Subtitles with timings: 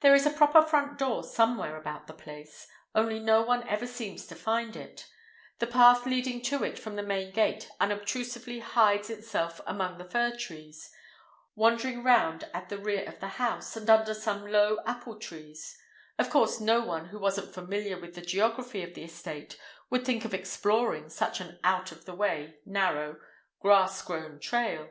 [0.00, 4.26] There is a proper front door somewhere about the place, only no one ever seems
[4.26, 5.08] to find it;
[5.58, 10.36] the path leading to it from the main gate unobtrusively hides itself among the fir
[10.36, 10.92] trees,
[11.54, 16.60] wandering round at the rear of the house, and under some low apple trees—of course,
[16.60, 19.58] no one who wasn't familiar with the geography of the estate
[19.88, 23.18] would think of exploring such an out of the way, narrow,
[23.60, 24.90] grass grown trail.